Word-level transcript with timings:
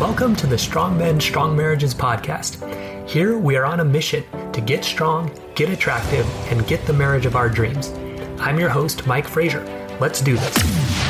Welcome 0.00 0.34
to 0.36 0.46
the 0.46 0.56
Strong 0.56 0.96
Men, 0.96 1.20
Strong 1.20 1.54
Marriages 1.54 1.94
podcast. 1.94 2.56
Here 3.06 3.36
we 3.36 3.56
are 3.56 3.66
on 3.66 3.80
a 3.80 3.84
mission 3.84 4.24
to 4.52 4.62
get 4.62 4.82
strong, 4.82 5.30
get 5.54 5.68
attractive, 5.68 6.26
and 6.50 6.66
get 6.66 6.86
the 6.86 6.92
marriage 6.94 7.26
of 7.26 7.36
our 7.36 7.50
dreams. 7.50 7.90
I'm 8.40 8.58
your 8.58 8.70
host, 8.70 9.06
Mike 9.06 9.28
Frazier. 9.28 9.62
Let's 10.00 10.22
do 10.22 10.38
this. 10.38 11.09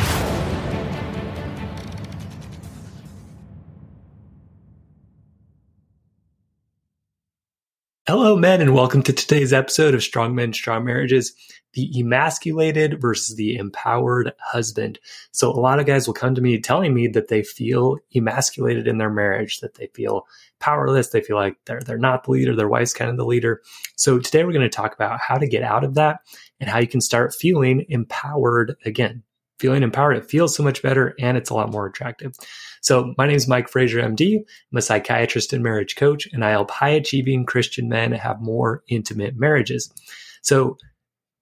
Hello, 8.11 8.35
men, 8.35 8.61
and 8.61 8.75
welcome 8.75 9.05
to 9.05 9.13
today's 9.13 9.53
episode 9.53 9.95
of 9.95 10.03
Strong 10.03 10.35
Men, 10.35 10.53
Strong 10.53 10.85
Marriages 10.85 11.33
the 11.75 11.89
emasculated 11.97 13.01
versus 13.01 13.37
the 13.37 13.55
empowered 13.55 14.33
husband. 14.41 14.99
So, 15.31 15.49
a 15.49 15.61
lot 15.61 15.79
of 15.79 15.87
guys 15.87 16.09
will 16.09 16.15
come 16.15 16.35
to 16.35 16.41
me 16.41 16.59
telling 16.59 16.93
me 16.93 17.07
that 17.07 17.29
they 17.29 17.45
feel 17.45 17.99
emasculated 18.13 18.89
in 18.89 18.99
their 18.99 19.11
marriage, 19.11 19.61
that 19.61 19.75
they 19.75 19.87
feel 19.95 20.27
powerless, 20.59 21.11
they 21.11 21.21
feel 21.21 21.37
like 21.37 21.55
they're, 21.67 21.83
they're 21.83 21.99
not 21.99 22.25
the 22.25 22.33
leader, 22.33 22.57
their 22.57 22.69
wife's 22.69 22.93
kind 22.93 23.13
of 23.13 23.17
the 23.17 23.25
leader. 23.25 23.63
So, 23.95 24.19
today 24.19 24.43
we're 24.43 24.55
going 24.55 24.69
to 24.69 24.69
talk 24.69 24.93
about 24.93 25.21
how 25.21 25.37
to 25.37 25.47
get 25.47 25.63
out 25.63 25.85
of 25.85 25.95
that 25.95 26.19
and 26.59 26.69
how 26.69 26.81
you 26.81 26.89
can 26.89 27.01
start 27.01 27.33
feeling 27.33 27.87
empowered 27.89 28.75
again. 28.85 29.23
Feeling 29.61 29.83
empowered, 29.83 30.17
it 30.17 30.31
feels 30.31 30.57
so 30.57 30.63
much 30.63 30.83
better 30.83 31.15
and 31.21 31.37
it's 31.37 31.51
a 31.51 31.55
lot 31.55 31.71
more 31.71 31.87
attractive. 31.87 32.35
So, 32.81 33.15
my 33.19 33.27
name 33.27 33.37
is 33.37 33.47
Mike 33.47 33.69
Frazier, 33.69 34.01
MD. 34.01 34.39
I'm 34.39 34.79
a 34.79 34.83
psychiatrist 34.83 35.53
and 35.53 35.63
marriage 35.63 35.97
coach, 35.97 36.27
and 36.33 36.43
I 36.43 36.51
help 36.51 36.71
high 36.71 36.89
achieving 36.89 37.45
Christian 37.45 37.89
men 37.89 38.13
have 38.13 38.41
more 38.41 38.83
intimate 38.89 39.37
marriages. 39.37 39.93
So, 40.43 40.79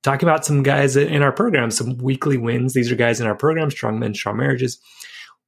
talking 0.02 0.28
about 0.28 0.44
some 0.44 0.62
guys 0.62 0.96
in 0.96 1.22
our 1.22 1.32
program, 1.32 1.70
some 1.70 1.98
weekly 1.98 2.38
wins. 2.38 2.74
These 2.74 2.90
are 2.90 2.96
guys 2.96 3.20
in 3.20 3.26
our 3.26 3.36
program, 3.36 3.70
Strong 3.70 3.98
Men, 3.98 4.14
Strong 4.14 4.38
Marriages. 4.38 4.80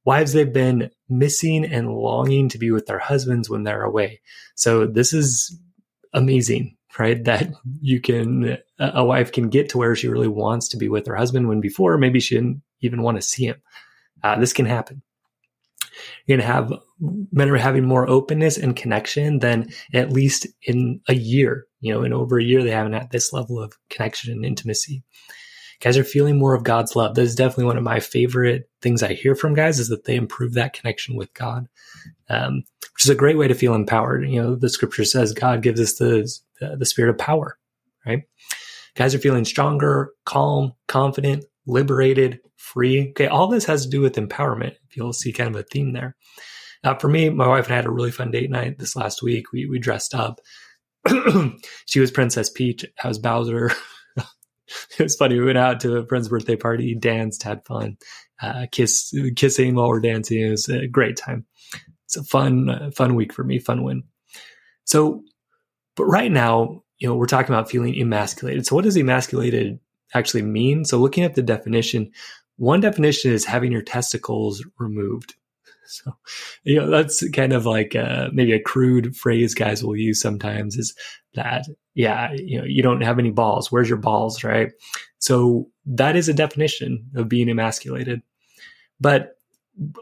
Wives 0.05 0.33
they've 0.33 0.51
been 0.51 0.89
missing 1.09 1.65
and 1.65 1.91
longing 1.91 2.49
to 2.49 2.57
be 2.57 2.71
with 2.71 2.85
their 2.87 2.99
husbands 2.99 3.49
when 3.49 3.63
they're 3.63 3.83
away. 3.83 4.21
So 4.55 4.87
this 4.87 5.13
is 5.13 5.59
amazing, 6.13 6.75
right? 6.97 7.23
That 7.23 7.49
you 7.81 8.01
can, 8.01 8.57
a 8.79 9.05
wife 9.05 9.31
can 9.31 9.49
get 9.49 9.69
to 9.69 9.77
where 9.77 9.95
she 9.95 10.07
really 10.07 10.27
wants 10.27 10.69
to 10.69 10.77
be 10.77 10.89
with 10.89 11.05
her 11.05 11.15
husband 11.15 11.47
when 11.47 11.61
before 11.61 11.97
maybe 11.97 12.19
she 12.19 12.35
didn't 12.35 12.63
even 12.81 13.01
want 13.01 13.17
to 13.17 13.21
see 13.21 13.45
him. 13.45 13.61
Uh, 14.23 14.39
this 14.39 14.53
can 14.53 14.65
happen. 14.65 15.01
You're 16.25 16.37
going 16.37 16.47
to 16.47 16.53
have 16.53 16.73
men 17.31 17.49
are 17.49 17.57
having 17.57 17.85
more 17.85 18.07
openness 18.09 18.57
and 18.57 18.75
connection 18.75 19.39
than 19.39 19.69
at 19.93 20.11
least 20.11 20.47
in 20.63 21.01
a 21.07 21.13
year. 21.13 21.65
You 21.79 21.93
know, 21.93 22.03
in 22.03 22.13
over 22.13 22.39
a 22.39 22.43
year, 22.43 22.63
they 22.63 22.71
haven't 22.71 22.93
had 22.93 23.11
this 23.11 23.33
level 23.33 23.61
of 23.61 23.77
connection 23.89 24.31
and 24.31 24.45
intimacy. 24.45 25.03
Guys 25.81 25.97
are 25.97 26.03
feeling 26.03 26.37
more 26.37 26.53
of 26.53 26.63
God's 26.63 26.95
love. 26.95 27.15
That 27.15 27.23
is 27.23 27.33
definitely 27.33 27.65
one 27.65 27.77
of 27.77 27.83
my 27.83 27.99
favorite 27.99 28.69
things 28.83 29.01
I 29.01 29.13
hear 29.13 29.33
from 29.33 29.55
guys 29.55 29.79
is 29.79 29.89
that 29.89 30.05
they 30.05 30.15
improve 30.15 30.53
that 30.53 30.73
connection 30.73 31.15
with 31.15 31.33
God, 31.33 31.67
um, 32.29 32.63
which 32.93 33.05
is 33.05 33.09
a 33.09 33.15
great 33.15 33.37
way 33.37 33.47
to 33.47 33.55
feel 33.55 33.73
empowered. 33.73 34.29
You 34.29 34.41
know, 34.41 34.55
the 34.55 34.69
scripture 34.69 35.05
says 35.05 35.33
God 35.33 35.63
gives 35.63 35.81
us 35.81 35.95
the, 35.95 36.31
the, 36.59 36.77
the 36.77 36.85
spirit 36.85 37.09
of 37.09 37.17
power, 37.17 37.57
right? 38.05 38.23
Guys 38.93 39.15
are 39.15 39.19
feeling 39.19 39.43
stronger, 39.43 40.11
calm, 40.25 40.73
confident, 40.87 41.45
liberated, 41.65 42.39
free. 42.57 43.09
Okay, 43.09 43.27
all 43.27 43.47
this 43.47 43.65
has 43.65 43.83
to 43.83 43.89
do 43.89 44.01
with 44.01 44.15
empowerment. 44.15 44.75
You'll 44.93 45.13
see 45.13 45.31
kind 45.31 45.53
of 45.53 45.59
a 45.59 45.63
theme 45.63 45.93
there. 45.93 46.15
Now, 46.83 46.97
for 46.97 47.07
me, 47.07 47.29
my 47.29 47.47
wife 47.47 47.65
and 47.65 47.73
I 47.73 47.77
had 47.77 47.85
a 47.85 47.91
really 47.91 48.11
fun 48.11 48.31
date 48.31 48.49
night 48.49 48.79
this 48.79 48.95
last 48.95 49.21
week. 49.21 49.51
We 49.51 49.65
we 49.65 49.79
dressed 49.79 50.15
up. 50.15 50.39
she 51.85 51.99
was 51.99 52.11
Princess 52.11 52.49
Peach. 52.49 52.85
I 53.03 53.07
was 53.07 53.19
Bowser. 53.19 53.71
it 54.17 55.03
was 55.03 55.15
funny. 55.15 55.39
We 55.39 55.45
went 55.45 55.57
out 55.57 55.79
to 55.81 55.97
a 55.97 56.05
friend's 56.05 56.29
birthday 56.29 56.55
party, 56.55 56.95
danced, 56.95 57.43
had 57.43 57.65
fun, 57.65 57.97
uh, 58.41 58.67
kiss, 58.71 59.13
kissing 59.35 59.75
while 59.75 59.89
we're 59.89 59.99
dancing. 59.99 60.39
It 60.39 60.49
was 60.49 60.69
a 60.69 60.87
great 60.87 61.17
time. 61.17 61.45
It's 62.05 62.17
a 62.17 62.23
fun, 62.23 62.69
uh, 62.69 62.91
fun 62.91 63.15
week 63.15 63.33
for 63.33 63.43
me, 63.43 63.59
fun 63.59 63.83
win. 63.83 64.03
So, 64.85 65.23
but 65.95 66.05
right 66.05 66.31
now, 66.31 66.83
you 66.99 67.07
know, 67.07 67.15
we're 67.15 67.25
talking 67.25 67.53
about 67.53 67.69
feeling 67.69 67.95
emasculated. 67.95 68.65
So, 68.65 68.75
what 68.75 68.83
does 68.83 68.97
emasculated 68.97 69.79
actually 70.13 70.43
mean? 70.43 70.85
So, 70.85 70.97
looking 70.97 71.23
at 71.23 71.35
the 71.35 71.43
definition, 71.43 72.11
one 72.57 72.79
definition 72.79 73.31
is 73.31 73.45
having 73.45 73.71
your 73.71 73.81
testicles 73.81 74.65
removed. 74.77 75.35
So, 75.93 76.15
you 76.63 76.79
know, 76.79 76.89
that's 76.89 77.29
kind 77.31 77.51
of 77.51 77.65
like 77.65 77.97
uh, 77.97 78.29
maybe 78.31 78.53
a 78.53 78.61
crude 78.61 79.13
phrase 79.13 79.53
guys 79.53 79.83
will 79.83 79.97
use 79.97 80.21
sometimes 80.21 80.77
is 80.77 80.95
that, 81.33 81.65
yeah, 81.95 82.31
you 82.31 82.57
know, 82.57 82.63
you 82.63 82.81
don't 82.81 83.01
have 83.01 83.19
any 83.19 83.31
balls. 83.31 83.73
Where's 83.73 83.89
your 83.89 83.97
balls, 83.97 84.41
right? 84.41 84.71
So 85.19 85.67
that 85.85 86.15
is 86.15 86.29
a 86.29 86.33
definition 86.33 87.09
of 87.15 87.27
being 87.27 87.49
emasculated. 87.49 88.21
But 89.01 89.35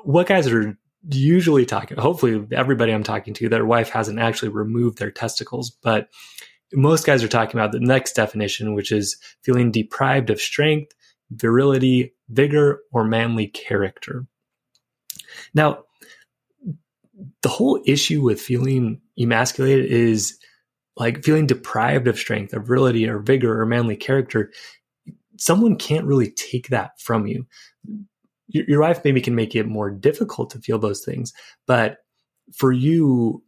what 0.04 0.28
guys 0.28 0.48
are 0.48 0.78
usually 1.10 1.66
talking, 1.66 1.98
hopefully 1.98 2.46
everybody 2.52 2.92
I'm 2.92 3.04
talking 3.04 3.34
to, 3.36 3.50
their 3.50 3.66
wife 3.66 3.90
hasn't 3.90 4.20
actually 4.20 4.50
removed 4.50 5.00
their 5.00 5.12
testicles, 5.12 5.72
but 5.72 6.10
most 6.74 7.06
guys 7.06 7.24
are 7.24 7.28
talking 7.28 7.60
about 7.60 7.72
the 7.72 7.80
next 7.80 8.14
definition, 8.14 8.76
which 8.76 8.92
is 8.92 9.18
feeling 9.42 9.72
deprived 9.72 10.30
of 10.30 10.42
strength, 10.42 10.94
virility, 11.32 12.14
vigor, 12.30 12.82
or 12.92 13.04
manly 13.04 13.48
character. 13.48 14.26
Now, 15.54 15.84
the 17.42 17.50
whole 17.50 17.82
issue 17.86 18.22
with 18.22 18.42
feeling 18.42 19.02
emasculated 19.18 19.86
is 19.86 20.38
like 20.98 21.24
feeling 21.24 21.48
deprived 21.48 22.08
of 22.08 22.18
strength, 22.18 22.54
of 22.54 22.68
virility, 22.68 23.08
or 23.08 23.20
vigor, 23.20 23.60
or 23.60 23.66
manly 23.66 23.96
character. 23.96 24.52
Someone 25.38 25.78
can't 25.78 26.06
really 26.06 26.32
take 26.32 26.68
that 26.70 27.00
from 27.00 27.26
you. 27.26 27.48
Your, 28.48 28.66
your 28.68 28.82
wife 28.82 29.04
maybe 29.04 29.22
can 29.22 29.36
make 29.36 29.56
it 29.56 29.68
more 29.68 29.90
difficult 29.90 30.50
to 30.52 30.60
feel 30.60 30.78
those 30.78 31.04
things, 31.04 31.34
but 31.66 31.98
for 32.54 32.72
you, 32.72 33.44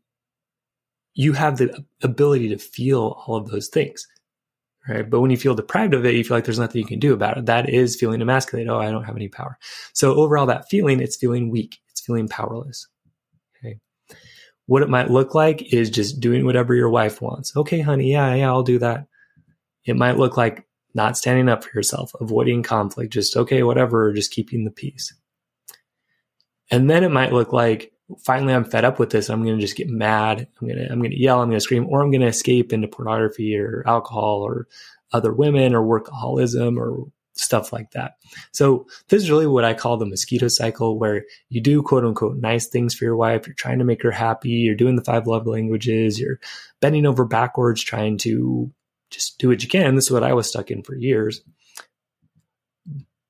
you 1.14 1.34
have 1.34 1.58
the 1.58 1.86
ability 2.04 2.50
to 2.50 2.58
feel 2.58 3.24
all 3.26 3.36
of 3.36 3.50
those 3.50 3.68
things 3.68 4.08
right? 4.88 5.10
But 5.10 5.22
when 5.22 5.32
you 5.32 5.38
feel 5.38 5.56
deprived 5.56 5.94
of 5.94 6.06
it, 6.06 6.16
you 6.16 6.24
feel 6.24 6.38
like 6.38 6.46
there's 6.46 6.60
nothing 6.60 6.82
you 6.82 6.88
can 6.88 7.00
do 7.00 7.14
about 7.14 7.38
it. 7.38 7.46
That 7.46 7.70
is 7.70 7.96
feeling 7.96 8.22
emasculated. 8.22 8.70
Oh, 8.70 8.80
I 8.80 8.92
don't 8.92 9.04
have 9.04 9.16
any 9.16 9.28
power. 9.28 9.58
So 9.94 10.16
overall, 10.16 10.46
that 10.48 10.70
feeling, 10.70 11.00
it's 11.00 11.16
feeling 11.16 11.50
weak 11.50 11.80
It's 11.90 12.02
feeling 12.02 12.28
powerless. 12.28 12.88
Okay. 13.58 13.80
What 14.66 14.82
it 14.82 14.90
might 14.90 15.12
look 15.12 15.36
like 15.36 15.74
is 15.74 15.90
just 15.90 16.20
doing 16.20 16.46
whatever 16.46 16.74
your 16.74 16.90
wife 16.90 17.22
wants. 17.22 17.56
Okay, 17.56 17.82
honey, 17.82 18.12
yeah, 18.12 18.34
yeah, 18.34 18.50
I'll 18.50 18.64
do 18.64 18.80
that. 18.80 19.06
It 19.86 19.96
might 19.96 20.18
look 20.18 20.38
like 20.38 20.68
not 20.94 21.18
standing 21.18 21.50
up 21.50 21.64
for 21.64 21.72
yourself, 21.74 22.14
avoiding 22.20 22.64
conflict, 22.64 23.14
just 23.14 23.38
okay, 23.38 23.64
whatever, 23.64 24.12
just 24.14 24.32
keeping 24.32 24.66
the 24.66 24.72
peace. 24.72 25.14
And 26.70 26.90
then 26.90 27.04
it 27.04 27.12
might 27.12 27.34
look 27.34 27.52
like 27.52 27.91
finally 28.24 28.54
I'm 28.54 28.66
fed 28.66 28.86
up 28.86 29.00
with 29.00 29.10
this. 29.10 29.30
I'm 29.30 29.44
going 29.44 29.56
to 29.58 29.62
just 29.62 29.78
get 29.78 29.90
mad. 29.90 30.48
I'm 30.60 30.68
going 30.68 30.80
to 30.80 30.92
I'm 30.92 31.00
going 31.00 31.12
to 31.12 31.20
yell. 31.20 31.42
I'm 31.42 31.50
going 31.50 31.58
to 31.58 31.64
scream, 31.64 31.88
or 31.88 32.02
I'm 32.02 32.12
going 32.12 32.22
to 32.22 32.28
escape 32.28 32.74
into 32.74 32.88
pornography 32.88 33.58
or 33.58 33.84
alcohol 33.86 34.42
or 34.42 34.68
other 35.12 35.34
women 35.34 35.76
or 35.76 35.82
workaholism 35.82 36.78
or 36.78 37.08
stuff 37.34 37.74
like 37.74 37.92
that. 37.92 38.16
So 38.52 38.88
this 39.10 39.24
is 39.24 39.32
really 39.32 39.48
what 39.48 39.66
I 39.66 39.74
call 39.74 39.98
the 39.98 40.06
mosquito 40.06 40.48
cycle 40.48 40.98
where 40.98 41.26
you 41.50 41.62
do 41.62 41.82
quote 41.82 42.06
unquote 42.06 42.38
nice 42.38 42.68
things 42.68 42.94
for 42.94 43.06
your 43.06 43.16
wife. 43.16 43.48
You're 43.48 43.56
trying 43.56 43.80
to 43.80 43.86
make 43.86 44.04
her 44.04 44.12
happy. 44.12 44.50
You're 44.50 44.76
doing 44.76 44.96
the 44.96 45.04
five 45.04 45.28
love 45.28 45.48
languages. 45.48 46.20
You're 46.20 46.40
bending 46.80 47.06
over 47.06 47.26
backwards, 47.26 47.82
trying 47.82 48.18
to 48.20 48.72
just 49.10 49.38
do 49.40 49.50
what 49.50 49.64
you 49.64 49.70
can. 49.70 49.96
This 49.96 50.06
is 50.06 50.12
what 50.12 50.24
I 50.24 50.34
was 50.34 50.48
stuck 50.48 50.72
in 50.72 50.84
for 50.84 50.96
years. 50.96 51.42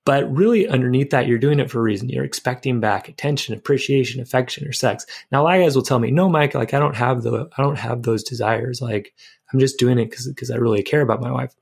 But 0.03 0.35
really 0.35 0.67
underneath 0.67 1.11
that, 1.11 1.27
you're 1.27 1.37
doing 1.37 1.59
it 1.59 1.69
for 1.69 1.79
a 1.79 1.83
reason. 1.83 2.09
You're 2.09 2.23
expecting 2.23 2.79
back 2.79 3.07
attention, 3.07 3.53
appreciation, 3.53 4.19
affection, 4.19 4.67
or 4.67 4.71
sex. 4.71 5.05
Now, 5.31 5.41
a 5.41 5.43
lot 5.43 5.55
of 5.57 5.63
guys 5.63 5.75
will 5.75 5.83
tell 5.83 5.99
me, 5.99 6.09
no, 6.09 6.27
Mike, 6.27 6.55
like 6.55 6.73
I 6.73 6.79
don't 6.79 6.95
have 6.95 7.21
the, 7.21 7.47
I 7.55 7.61
don't 7.61 7.77
have 7.77 8.01
those 8.01 8.23
desires. 8.23 8.81
Like 8.81 9.13
I'm 9.53 9.59
just 9.59 9.77
doing 9.77 9.99
it 9.99 10.09
because, 10.09 10.27
because 10.27 10.49
I 10.49 10.55
really 10.55 10.81
care 10.81 11.01
about 11.01 11.21
my 11.21 11.31
wife. 11.31 11.53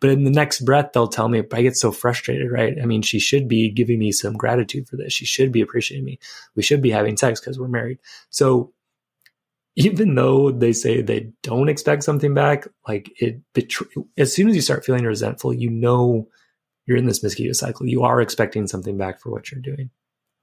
But 0.00 0.10
in 0.10 0.24
the 0.24 0.30
next 0.30 0.60
breath, 0.60 0.90
they'll 0.92 1.08
tell 1.08 1.28
me, 1.28 1.42
I 1.52 1.62
get 1.62 1.76
so 1.76 1.92
frustrated, 1.92 2.50
right? 2.50 2.76
I 2.82 2.84
mean, 2.84 3.02
she 3.02 3.20
should 3.20 3.48
be 3.48 3.70
giving 3.70 4.00
me 4.00 4.12
some 4.12 4.34
gratitude 4.34 4.88
for 4.88 4.96
this. 4.96 5.12
She 5.12 5.24
should 5.24 5.52
be 5.52 5.60
appreciating 5.60 6.04
me. 6.04 6.18
We 6.56 6.62
should 6.62 6.82
be 6.82 6.90
having 6.90 7.16
sex 7.16 7.40
because 7.40 7.58
we're 7.58 7.68
married. 7.68 7.98
So 8.28 8.72
even 9.76 10.14
though 10.14 10.50
they 10.50 10.72
say 10.72 11.00
they 11.00 11.30
don't 11.42 11.68
expect 11.68 12.02
something 12.02 12.34
back, 12.34 12.66
like 12.86 13.10
it, 13.20 13.40
betray- 13.54 13.88
as 14.16 14.34
soon 14.34 14.48
as 14.48 14.56
you 14.56 14.62
start 14.62 14.84
feeling 14.84 15.04
resentful, 15.04 15.54
you 15.54 15.70
know 15.70 16.28
you're 16.86 16.98
in 16.98 17.06
this 17.06 17.22
mosquito 17.22 17.52
cycle. 17.52 17.86
You 17.86 18.02
are 18.02 18.20
expecting 18.20 18.66
something 18.66 18.96
back 18.98 19.20
for 19.20 19.30
what 19.30 19.50
you're 19.50 19.60
doing. 19.60 19.90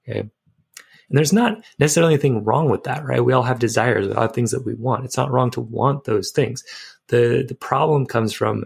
Okay. 0.08 0.20
And 0.20 1.18
there's 1.18 1.32
not 1.32 1.62
necessarily 1.78 2.14
anything 2.14 2.42
wrong 2.44 2.70
with 2.70 2.84
that, 2.84 3.04
right? 3.04 3.24
We 3.24 3.34
all 3.34 3.42
have 3.42 3.58
desires, 3.58 4.08
we 4.08 4.14
all 4.14 4.22
have 4.22 4.32
things 4.32 4.50
that 4.52 4.64
we 4.64 4.74
want. 4.74 5.04
It's 5.04 5.16
not 5.16 5.30
wrong 5.30 5.50
to 5.52 5.60
want 5.60 6.04
those 6.04 6.30
things. 6.30 6.64
The 7.08 7.44
the 7.46 7.54
problem 7.54 8.06
comes 8.06 8.32
from 8.32 8.64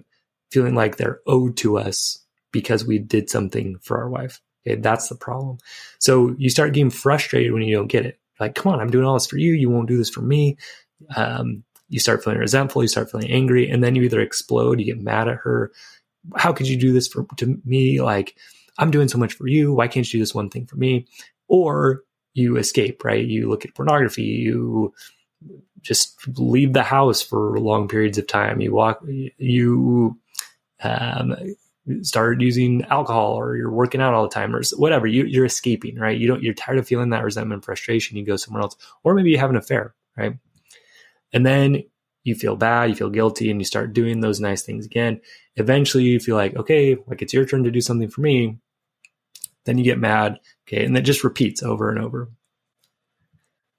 feeling 0.50 0.74
like 0.74 0.96
they're 0.96 1.20
owed 1.26 1.56
to 1.58 1.76
us 1.78 2.24
because 2.52 2.86
we 2.86 2.98
did 2.98 3.28
something 3.28 3.78
for 3.82 3.98
our 3.98 4.08
wife. 4.08 4.40
Okay, 4.66 4.80
that's 4.80 5.08
the 5.08 5.16
problem. 5.16 5.58
So 5.98 6.34
you 6.38 6.48
start 6.50 6.72
getting 6.72 6.90
frustrated 6.90 7.52
when 7.52 7.62
you 7.62 7.74
don't 7.74 7.88
get 7.88 8.06
it. 8.06 8.18
Like, 8.38 8.54
come 8.54 8.72
on, 8.72 8.80
I'm 8.80 8.90
doing 8.90 9.04
all 9.04 9.14
this 9.14 9.26
for 9.26 9.38
you. 9.38 9.52
You 9.52 9.70
won't 9.70 9.88
do 9.88 9.96
this 9.96 10.10
for 10.10 10.22
me. 10.22 10.56
Um, 11.16 11.64
you 11.88 12.00
start 12.00 12.22
feeling 12.22 12.38
resentful. 12.38 12.82
You 12.82 12.88
start 12.88 13.10
feeling 13.10 13.30
angry, 13.30 13.68
and 13.68 13.82
then 13.82 13.94
you 13.94 14.02
either 14.02 14.20
explode. 14.20 14.78
You 14.80 14.86
get 14.86 15.00
mad 15.00 15.28
at 15.28 15.38
her. 15.38 15.72
How 16.34 16.52
could 16.52 16.68
you 16.68 16.76
do 16.76 16.92
this 16.92 17.08
for 17.08 17.26
to 17.36 17.60
me? 17.64 18.00
Like, 18.00 18.36
I'm 18.78 18.90
doing 18.90 19.08
so 19.08 19.18
much 19.18 19.34
for 19.34 19.46
you. 19.46 19.72
Why 19.72 19.88
can't 19.88 20.06
you 20.12 20.18
do 20.18 20.22
this 20.22 20.34
one 20.34 20.50
thing 20.50 20.66
for 20.66 20.76
me? 20.76 21.06
Or 21.48 22.02
you 22.34 22.56
escape, 22.56 23.04
right? 23.04 23.24
You 23.24 23.48
look 23.48 23.64
at 23.64 23.74
pornography, 23.74 24.22
you 24.22 24.92
just 25.82 26.16
leave 26.38 26.72
the 26.72 26.82
house 26.82 27.22
for 27.22 27.58
long 27.58 27.88
periods 27.88 28.18
of 28.18 28.26
time. 28.26 28.60
You 28.60 28.74
walk, 28.74 29.02
you 29.06 30.18
um, 30.82 31.36
start 32.02 32.40
using 32.40 32.84
alcohol, 32.84 33.34
or 33.34 33.56
you're 33.56 33.70
working 33.70 34.00
out 34.00 34.12
all 34.12 34.24
the 34.24 34.34
time, 34.34 34.54
or 34.54 34.62
whatever. 34.76 35.06
You, 35.06 35.24
you're 35.24 35.44
escaping, 35.44 35.98
right? 35.98 36.18
You 36.18 36.26
don't. 36.26 36.42
You're 36.42 36.54
tired 36.54 36.78
of 36.78 36.86
feeling 36.86 37.10
that 37.10 37.24
resentment, 37.24 37.64
frustration. 37.64 38.16
You 38.16 38.24
go 38.24 38.36
somewhere 38.36 38.62
else, 38.62 38.76
or 39.04 39.14
maybe 39.14 39.30
you 39.30 39.38
have 39.38 39.50
an 39.50 39.56
affair, 39.56 39.94
right? 40.16 40.36
And 41.32 41.46
then 41.46 41.84
you 42.26 42.34
feel 42.34 42.56
bad, 42.56 42.90
you 42.90 42.96
feel 42.96 43.10
guilty, 43.10 43.50
and 43.50 43.60
you 43.60 43.64
start 43.64 43.92
doing 43.92 44.20
those 44.20 44.40
nice 44.40 44.62
things 44.62 44.84
again. 44.84 45.20
Eventually, 45.54 46.04
you 46.04 46.18
feel 46.18 46.36
like, 46.36 46.56
okay, 46.56 46.96
like 47.06 47.22
it's 47.22 47.32
your 47.32 47.46
turn 47.46 47.64
to 47.64 47.70
do 47.70 47.80
something 47.80 48.08
for 48.08 48.20
me. 48.20 48.58
Then 49.64 49.78
you 49.78 49.84
get 49.84 49.98
mad, 49.98 50.38
okay, 50.66 50.84
and 50.84 50.96
that 50.96 51.02
just 51.02 51.24
repeats 51.24 51.62
over 51.62 51.88
and 51.88 51.98
over. 51.98 52.30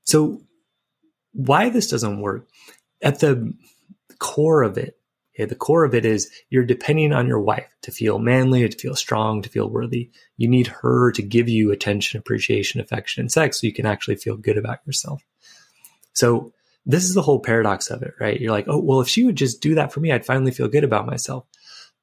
So, 0.06 0.42
why 1.34 1.70
this 1.70 1.90
doesn't 1.90 2.22
work 2.22 2.48
at 3.02 3.20
the 3.20 3.54
core 4.20 4.64
of 4.64 4.78
it, 4.78 4.98
okay, 5.36 5.46
the 5.46 5.56
core 5.56 5.84
of 5.84 5.94
it 5.94 6.06
is 6.06 6.32
you're 6.50 6.66
depending 6.66 7.14
on 7.14 7.28
your 7.28 7.40
wife 7.40 7.68
to 7.84 7.92
feel 7.92 8.18
manly, 8.18 8.68
to 8.68 8.78
feel 8.78 8.96
strong, 8.96 9.42
to 9.42 9.50
feel 9.50 9.70
worthy. 9.70 10.10
You 10.38 10.48
need 10.48 10.68
her 10.68 11.12
to 11.12 11.22
give 11.22 11.50
you 11.50 11.72
attention, 11.72 12.20
appreciation, 12.20 12.80
affection, 12.80 13.22
and 13.22 13.32
sex 13.32 13.60
so 13.60 13.68
you 13.68 13.74
can 13.74 13.86
actually 13.86 14.16
feel 14.16 14.38
good 14.38 14.58
about 14.58 14.80
yourself. 14.86 15.22
So, 16.14 16.54
this 16.88 17.04
is 17.04 17.14
the 17.14 17.22
whole 17.22 17.40
paradox 17.40 17.92
of 17.92 18.02
it, 18.02 18.14
right? 18.20 18.40
You're 18.40 18.54
like, 18.54 18.66
oh, 18.68 18.80
well, 18.80 19.02
if 19.02 19.10
she 19.10 19.26
would 19.26 19.36
just 19.36 19.62
do 19.62 19.76
that 19.76 19.92
for 19.92 20.00
me, 20.00 20.12
I'd 20.12 20.26
finally 20.26 20.52
feel 20.52 20.70
good 20.70 20.86
about 20.86 21.06
myself. 21.06 21.46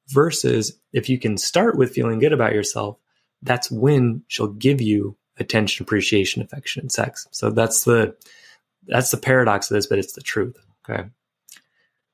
Versus 0.09 0.77
if 0.93 1.09
you 1.09 1.17
can 1.17 1.35
start 1.35 1.75
with 1.75 1.91
feeling 1.91 2.19
good 2.19 2.31
about 2.31 2.53
yourself, 2.53 2.97
that's 3.41 3.71
when 3.71 4.23
she'll 4.27 4.47
give 4.47 4.79
you 4.79 5.17
attention, 5.37 5.83
appreciation, 5.83 6.43
affection, 6.43 6.81
and 6.81 6.91
sex. 6.91 7.27
So 7.31 7.49
that's 7.49 7.83
the 7.85 8.15
that's 8.85 9.09
the 9.09 9.17
paradox 9.17 9.71
of 9.71 9.75
this, 9.75 9.87
but 9.87 9.97
it's 9.97 10.13
the 10.13 10.21
truth. 10.21 10.55
Okay. 10.87 11.09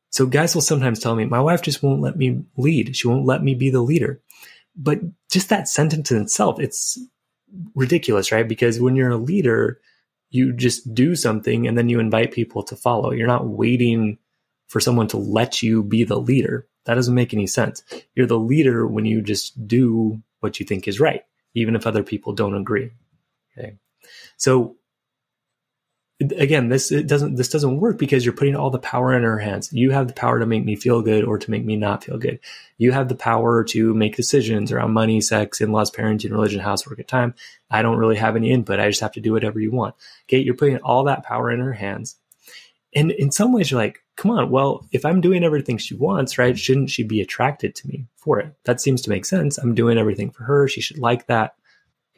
So 0.09 0.25
guys 0.25 0.56
will 0.56 0.62
sometimes 0.62 1.00
tell 1.00 1.15
me, 1.15 1.25
my 1.25 1.41
wife 1.41 1.62
just 1.62 1.83
won't 1.83 2.01
let 2.01 2.15
me 2.15 2.45
lead. 2.56 2.95
She 2.95 3.09
won't 3.09 3.25
let 3.25 3.44
me 3.44 3.56
be 3.56 3.69
the 3.69 3.81
leader. 3.81 4.21
But 4.73 5.00
just 5.29 5.50
that 5.50 5.68
sentence 5.68 6.12
in 6.12 6.21
itself, 6.21 6.62
it's 6.62 6.97
ridiculous, 7.75 8.31
right? 8.31 8.47
Because 8.47 8.79
when 8.79 8.95
you're 8.95 9.12
a 9.12 9.18
leader, 9.18 9.81
you 10.31 10.54
just 10.54 10.94
do 10.94 11.16
something 11.16 11.68
and 11.68 11.78
then 11.78 11.89
you 11.89 12.00
invite 12.00 12.31
people 12.31 12.63
to 12.63 12.75
follow. 12.75 13.12
You're 13.12 13.28
not 13.28 13.48
waiting 13.48 14.18
for 14.68 14.80
someone 14.80 15.07
to 15.07 15.18
let 15.18 15.62
you 15.62 15.83
be 15.83 16.04
the 16.04 16.19
leader. 16.19 16.68
That 16.86 16.95
doesn't 16.95 17.13
make 17.13 17.33
any 17.33 17.48
sense. 17.48 17.83
You're 18.16 18.28
the 18.28 18.39
leader 18.39 18.88
when 18.88 19.06
you 19.06 19.22
just 19.22 19.68
do 19.68 20.22
what 20.39 20.60
you 20.60 20.66
think 20.66 20.88
is 20.88 21.00
right, 21.00 21.22
even 21.54 21.75
if 21.75 21.86
other 21.86 22.01
people 22.01 22.33
don't 22.33 22.56
agree. 22.56 22.92
Okay. 23.57 23.75
So 24.38 24.78
again, 26.21 26.69
this 26.69 26.91
it 26.91 27.07
doesn't 27.07 27.35
this 27.35 27.50
doesn't 27.50 27.79
work 27.79 27.97
because 27.97 28.25
you're 28.25 28.33
putting 28.33 28.56
all 28.56 28.69
the 28.69 28.79
power 28.79 29.13
in 29.13 29.23
her 29.23 29.39
hands. 29.39 29.71
You 29.73 29.91
have 29.91 30.07
the 30.07 30.13
power 30.13 30.39
to 30.39 30.45
make 30.45 30.63
me 30.63 30.75
feel 30.75 31.01
good 31.01 31.23
or 31.23 31.38
to 31.38 31.51
make 31.51 31.65
me 31.65 31.75
not 31.75 32.03
feel 32.03 32.18
good. 32.18 32.39
You 32.77 32.91
have 32.91 33.09
the 33.09 33.15
power 33.15 33.63
to 33.65 33.94
make 33.94 34.15
decisions 34.15 34.71
around 34.71 34.94
money, 34.94 35.21
sex, 35.21 35.62
in-laws, 35.62 35.91
parenting, 35.91 36.31
religion, 36.31 36.59
housework, 36.59 37.00
at 37.00 37.07
time. 37.07 37.33
I 37.69 37.81
don't 37.81 37.97
really 37.97 38.18
have 38.18 38.35
any 38.35 38.51
input. 38.51 38.79
I 38.79 38.89
just 38.89 39.01
have 39.01 39.13
to 39.13 39.21
do 39.21 39.31
whatever 39.31 39.59
you 39.59 39.71
want. 39.71 39.95
Okay, 40.25 40.39
you're 40.39 40.56
putting 40.56 40.77
all 40.77 41.06
that 41.06 41.23
power 41.23 41.51
in 41.51 41.59
her 41.59 41.73
hands. 41.73 42.18
And 42.94 43.12
in 43.12 43.31
some 43.31 43.53
ways, 43.53 43.71
you're 43.71 43.79
like, 43.79 44.03
come 44.18 44.31
on, 44.31 44.50
well, 44.51 44.85
if 44.91 45.06
I'm 45.06 45.21
doing 45.21 45.44
everything 45.44 45.77
she 45.77 45.95
wants, 45.95 46.38
right, 46.38 46.59
shouldn't 46.59 46.89
she 46.89 47.03
be 47.03 47.21
attracted 47.21 47.73
to 47.75 47.88
me 47.88 48.06
for 48.18 48.39
it? 48.39 48.53
That 48.65 48.81
seems 48.81 49.01
to 49.03 49.09
make 49.09 49.25
sense. 49.25 49.57
I'm 49.57 49.75
doing 49.75 49.97
everything 49.97 50.29
for 50.29 50.44
her. 50.44 50.68
She 50.68 50.81
should 50.81 50.97
like 50.97 51.27
that. 51.27 51.56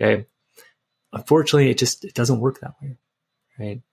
Okay. 0.02 0.26
Unfortunately, 1.14 1.70
it 1.70 1.78
just 1.78 2.04
it 2.04 2.16
doesn't 2.16 2.40
work 2.40 2.60
that 2.62 2.74
way. 2.82 2.98
Right 3.60 3.84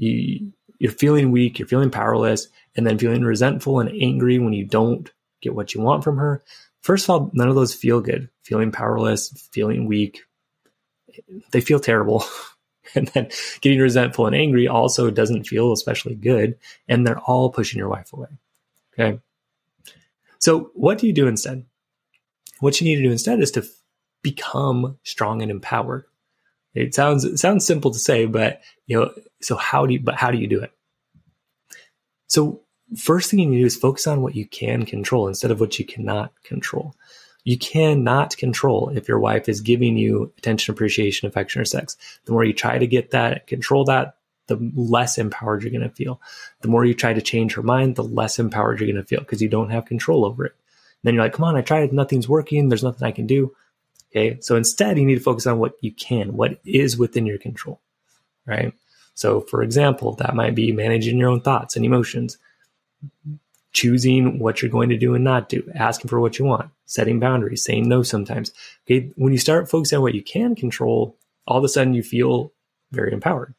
you 0.00 0.52
you're 0.78 0.92
feeling 0.92 1.30
weak, 1.30 1.58
you're 1.58 1.68
feeling 1.68 1.90
powerless, 1.90 2.48
and 2.74 2.86
then 2.86 2.98
feeling 2.98 3.22
resentful 3.22 3.80
and 3.80 3.90
angry 4.02 4.38
when 4.38 4.54
you 4.54 4.64
don't 4.64 5.10
get 5.42 5.54
what 5.54 5.74
you 5.74 5.80
want 5.80 6.02
from 6.02 6.16
her. 6.16 6.42
First 6.80 7.04
of 7.04 7.10
all, 7.10 7.30
none 7.34 7.48
of 7.48 7.54
those 7.54 7.74
feel 7.74 8.00
good. 8.00 8.30
Feeling 8.42 8.72
powerless, 8.72 9.28
feeling 9.52 9.86
weak, 9.86 10.22
they 11.50 11.60
feel 11.60 11.80
terrible. 11.80 12.24
and 12.94 13.08
then 13.08 13.28
getting 13.60 13.78
resentful 13.78 14.26
and 14.26 14.34
angry 14.34 14.66
also 14.66 15.10
doesn't 15.10 15.44
feel 15.44 15.72
especially 15.72 16.14
good. 16.14 16.58
And 16.88 17.06
they're 17.06 17.20
all 17.20 17.50
pushing 17.50 17.78
your 17.78 17.88
wife 17.88 18.12
away. 18.12 18.28
Okay. 18.98 19.20
So, 20.38 20.70
what 20.74 20.98
do 20.98 21.06
you 21.06 21.12
do 21.12 21.26
instead? 21.26 21.66
What 22.60 22.80
you 22.80 22.86
need 22.86 22.96
to 22.96 23.02
do 23.02 23.12
instead 23.12 23.40
is 23.40 23.50
to 23.52 23.64
become 24.22 24.98
strong 25.02 25.42
and 25.42 25.50
empowered. 25.50 26.04
It 26.74 26.94
sounds 26.94 27.24
it 27.24 27.38
sounds 27.38 27.66
simple 27.66 27.90
to 27.90 27.98
say, 27.98 28.26
but 28.26 28.60
you 28.86 28.98
know, 28.98 29.12
so 29.40 29.56
how 29.56 29.86
do 29.86 29.94
you 29.94 30.00
but 30.00 30.16
how 30.16 30.30
do 30.30 30.38
you 30.38 30.46
do 30.46 30.60
it? 30.62 30.72
So 32.28 32.60
first 32.96 33.30
thing 33.30 33.40
you 33.40 33.46
need 33.46 33.56
to 33.56 33.62
do 33.62 33.66
is 33.66 33.76
focus 33.76 34.06
on 34.06 34.22
what 34.22 34.36
you 34.36 34.46
can 34.46 34.84
control 34.84 35.28
instead 35.28 35.50
of 35.50 35.60
what 35.60 35.78
you 35.78 35.84
cannot 35.84 36.32
control. 36.44 36.94
You 37.44 37.58
cannot 37.58 38.36
control 38.36 38.90
if 38.94 39.08
your 39.08 39.18
wife 39.18 39.48
is 39.48 39.60
giving 39.60 39.96
you 39.96 40.32
attention, 40.38 40.72
appreciation, 40.72 41.26
affection, 41.26 41.60
or 41.60 41.64
sex. 41.64 41.96
The 42.26 42.32
more 42.32 42.44
you 42.44 42.52
try 42.52 42.78
to 42.78 42.86
get 42.86 43.12
that, 43.12 43.46
control 43.46 43.84
that, 43.86 44.16
the 44.46 44.72
less 44.74 45.16
empowered 45.16 45.62
you're 45.62 45.72
going 45.72 45.88
to 45.88 45.94
feel. 45.94 46.20
The 46.60 46.68
more 46.68 46.84
you 46.84 46.92
try 46.92 47.14
to 47.14 47.22
change 47.22 47.54
her 47.54 47.62
mind, 47.62 47.96
the 47.96 48.04
less 48.04 48.38
empowered 48.38 48.78
you're 48.78 48.92
going 48.92 49.02
to 49.02 49.08
feel 49.08 49.20
because 49.20 49.40
you 49.40 49.48
don't 49.48 49.70
have 49.70 49.86
control 49.86 50.24
over 50.24 50.44
it. 50.44 50.52
And 50.52 51.08
then 51.08 51.14
you're 51.14 51.24
like, 51.24 51.32
come 51.32 51.44
on, 51.44 51.56
I 51.56 51.62
tried, 51.62 51.92
nothing's 51.92 52.28
working, 52.28 52.68
there's 52.68 52.84
nothing 52.84 53.06
I 53.06 53.12
can 53.12 53.26
do. 53.26 53.54
Okay. 54.10 54.38
So 54.40 54.56
instead, 54.56 54.98
you 54.98 55.06
need 55.06 55.16
to 55.16 55.20
focus 55.20 55.46
on 55.46 55.58
what 55.58 55.74
you 55.80 55.92
can, 55.92 56.36
what 56.36 56.60
is 56.64 56.98
within 56.98 57.26
your 57.26 57.38
control, 57.38 57.80
right? 58.44 58.72
So, 59.14 59.40
for 59.40 59.62
example, 59.62 60.14
that 60.14 60.34
might 60.34 60.54
be 60.54 60.72
managing 60.72 61.18
your 61.18 61.28
own 61.28 61.42
thoughts 61.42 61.76
and 61.76 61.84
emotions, 61.84 62.38
choosing 63.72 64.38
what 64.38 64.60
you're 64.60 64.70
going 64.70 64.88
to 64.88 64.96
do 64.96 65.14
and 65.14 65.22
not 65.22 65.48
do, 65.48 65.70
asking 65.74 66.08
for 66.08 66.20
what 66.20 66.38
you 66.38 66.44
want, 66.44 66.70
setting 66.86 67.20
boundaries, 67.20 67.62
saying 67.62 67.88
no 67.88 68.02
sometimes. 68.02 68.50
Okay. 68.86 69.10
When 69.14 69.32
you 69.32 69.38
start 69.38 69.70
focusing 69.70 69.98
on 69.98 70.02
what 70.02 70.14
you 70.14 70.22
can 70.22 70.56
control, 70.56 71.16
all 71.46 71.58
of 71.58 71.64
a 71.64 71.68
sudden 71.68 71.94
you 71.94 72.02
feel 72.02 72.52
very 72.90 73.12
empowered 73.12 73.54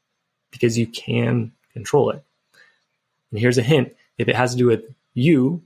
because 0.51 0.77
you 0.77 0.88
can 0.88 1.53
control 1.71 2.09
it. 2.09 2.24
And 3.31 3.39
here's 3.39 3.57
a 3.57 3.63
hint 3.63 3.95
if 4.18 4.27
it 4.27 4.36
has 4.36 4.51
to 4.51 4.57
do 4.57 4.68
with 4.68 4.83
you, 5.13 5.63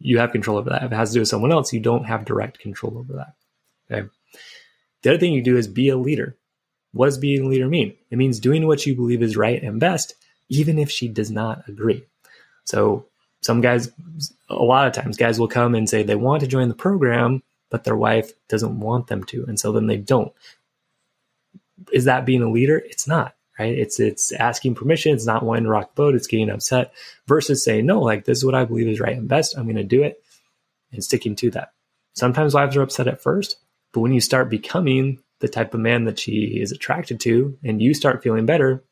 you 0.00 0.18
have 0.18 0.32
control 0.32 0.58
over 0.58 0.70
that. 0.70 0.82
If 0.82 0.92
it 0.92 0.96
has 0.96 1.10
to 1.10 1.14
do 1.14 1.20
with 1.20 1.28
someone 1.28 1.52
else, 1.52 1.72
you 1.72 1.80
don't 1.80 2.04
have 2.04 2.24
direct 2.24 2.58
control 2.58 2.98
over 2.98 3.14
that. 3.14 3.34
Okay. 3.90 4.08
The 5.02 5.10
other 5.10 5.18
thing 5.18 5.32
you 5.32 5.42
do 5.42 5.56
is 5.56 5.68
be 5.68 5.88
a 5.88 5.96
leader. 5.96 6.36
What 6.92 7.06
does 7.06 7.18
being 7.18 7.44
a 7.44 7.48
leader 7.48 7.68
mean? 7.68 7.96
It 8.10 8.18
means 8.18 8.38
doing 8.38 8.66
what 8.66 8.86
you 8.86 8.94
believe 8.94 9.22
is 9.22 9.36
right 9.36 9.62
and 9.62 9.80
best, 9.80 10.14
even 10.48 10.78
if 10.78 10.90
she 10.90 11.08
does 11.08 11.30
not 11.30 11.68
agree. 11.68 12.04
So 12.64 13.06
some 13.42 13.60
guys, 13.60 13.90
a 14.48 14.54
lot 14.54 14.86
of 14.86 14.92
times, 14.94 15.16
guys 15.16 15.38
will 15.38 15.48
come 15.48 15.74
and 15.74 15.88
say 15.88 16.02
they 16.02 16.14
want 16.14 16.40
to 16.40 16.46
join 16.46 16.68
the 16.68 16.74
program, 16.74 17.42
but 17.70 17.84
their 17.84 17.96
wife 17.96 18.32
doesn't 18.48 18.80
want 18.80 19.08
them 19.08 19.24
to, 19.24 19.44
and 19.46 19.60
so 19.60 19.72
then 19.72 19.86
they 19.86 19.96
don't. 19.96 20.32
Is 21.92 22.04
that 22.04 22.24
being 22.24 22.42
a 22.42 22.50
leader? 22.50 22.78
It's 22.78 23.06
not, 23.06 23.34
right? 23.58 23.76
It's 23.76 24.00
it's 24.00 24.32
asking 24.32 24.76
permission. 24.76 25.14
It's 25.14 25.26
not 25.26 25.42
wanting 25.42 25.64
to 25.64 25.70
rock 25.70 25.94
the 25.94 26.02
boat. 26.02 26.14
It's 26.14 26.26
getting 26.26 26.48
upset 26.48 26.94
versus 27.26 27.62
saying 27.64 27.84
no, 27.84 28.00
like 28.00 28.24
this 28.24 28.38
is 28.38 28.44
what 28.44 28.54
I 28.54 28.64
believe 28.64 28.88
is 28.88 29.00
right 29.00 29.16
and 29.16 29.28
best. 29.28 29.58
I'm 29.58 29.64
going 29.64 29.76
to 29.76 29.84
do 29.84 30.02
it, 30.02 30.22
and 30.92 31.04
sticking 31.04 31.36
to 31.36 31.50
that. 31.50 31.72
Sometimes 32.14 32.54
wives 32.54 32.76
are 32.76 32.82
upset 32.82 33.08
at 33.08 33.20
first, 33.20 33.56
but 33.94 34.00
when 34.00 34.12
you 34.12 34.20
start 34.20 34.50
becoming 34.50 35.20
the 35.38 35.48
type 35.48 35.72
of 35.72 35.80
man 35.80 36.04
that 36.04 36.18
she 36.18 36.58
is 36.60 36.72
attracted 36.72 37.20
to 37.20 37.56
and 37.64 37.80
you 37.80 37.94
start 37.94 38.22
feeling 38.22 38.44
better, 38.44 38.82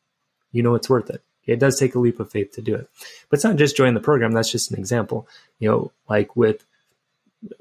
you 0.51 0.63
know 0.63 0.75
it's 0.75 0.89
worth 0.89 1.09
it. 1.09 1.21
It 1.45 1.59
does 1.59 1.77
take 1.77 1.93
a 1.93 1.99
leap 1.99 2.21
of 2.21 2.31
faith 2.31 2.53
to 2.53 2.61
do 2.61 2.73
it. 2.73 2.89
But 3.29 3.35
it's 3.35 3.43
not 3.43 3.57
just 3.57 3.75
joining 3.75 3.95
the 3.95 3.99
program, 3.99 4.31
that's 4.31 4.51
just 4.51 4.71
an 4.71 4.79
example. 4.79 5.27
You 5.59 5.69
know, 5.69 5.91
like 6.09 6.37
with 6.37 6.63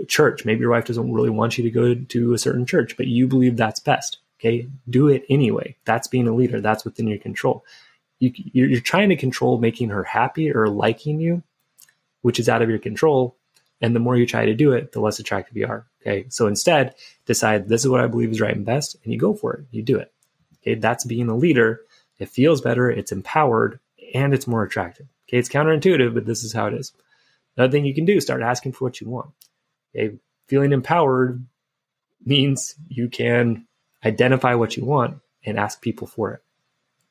church, 0.07 0.45
maybe 0.45 0.61
your 0.61 0.71
wife 0.71 0.85
doesn't 0.85 1.13
really 1.13 1.31
want 1.31 1.59
you 1.59 1.65
to 1.65 1.71
go 1.71 1.95
to 1.95 2.33
a 2.33 2.39
certain 2.39 2.65
church, 2.65 2.97
but 2.97 3.09
you 3.09 3.27
believe 3.27 3.57
that's 3.57 3.81
best. 3.81 4.19
Okay, 4.39 4.69
do 4.89 5.09
it 5.09 5.25
anyway. 5.29 5.77
That's 5.85 6.07
being 6.07 6.29
a 6.29 6.35
leader. 6.35 6.61
That's 6.61 6.85
within 6.85 7.09
your 7.09 7.19
control. 7.19 7.65
You, 8.21 8.33
you're 8.35 8.81
trying 8.81 9.09
to 9.09 9.17
control 9.17 9.59
making 9.59 9.89
her 9.89 10.05
happy 10.05 10.53
or 10.53 10.69
liking 10.69 11.21
you, 11.21 11.43
which 12.21 12.39
is 12.39 12.49
out 12.49 12.63
of 12.63 12.71
your 12.71 12.79
control. 12.79 13.37
And 13.83 13.95
the 13.95 14.01
more 14.01 14.17
you 14.17 14.25
try 14.25 14.47
to 14.47 14.55
do 14.55 14.73
it, 14.73 14.93
the 14.93 15.01
less 15.01 15.19
attractive 15.19 15.57
you 15.57 15.67
are. 15.67 15.87
Okay. 16.01 16.27
So 16.31 16.47
instead, 16.47 16.95
decide 17.27 17.69
this 17.69 17.83
is 17.83 17.91
what 17.91 18.01
I 18.01 18.07
believe 18.07 18.31
is 18.31 18.41
right 18.41 18.57
and 18.57 18.65
best, 18.65 18.97
and 19.05 19.13
you 19.13 19.19
go 19.19 19.35
for 19.35 19.53
it. 19.55 19.67
You 19.71 19.83
do 19.83 19.99
it. 19.99 20.13
Okay. 20.63 20.77
That's 20.77 21.05
being 21.05 21.29
a 21.29 21.37
leader. 21.37 21.81
It 22.19 22.29
feels 22.29 22.61
better, 22.61 22.91
it's 22.91 23.13
empowered, 23.13 23.81
and 24.15 24.33
it's 24.33 24.47
more 24.47 24.63
attractive. 24.63 25.07
Okay. 25.29 25.39
It's 25.39 25.49
counterintuitive, 25.49 26.15
but 26.15 26.25
this 26.25 26.45
is 26.45 26.53
how 26.53 26.69
it 26.69 26.75
is. 26.75 26.93
Another 27.57 27.71
thing 27.71 27.85
you 27.85 27.95
can 27.95 28.07
do 28.07 28.21
start 28.21 28.41
asking 28.41 28.73
for 28.73 28.85
what 28.85 29.01
you 29.01 29.11
want. 29.11 29.31
Okay. 29.95 30.17
Feeling 30.47 30.73
empowered 30.73 31.45
means 32.25 32.77
you 32.89 33.09
can 33.09 33.67
identify 34.05 34.55
what 34.55 34.77
you 34.77 34.85
want 34.85 35.19
and 35.45 35.59
ask 35.59 35.81
people 35.81 36.07
for 36.07 36.35
it. 36.35 36.41